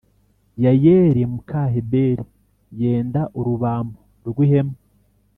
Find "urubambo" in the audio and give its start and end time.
3.39-3.99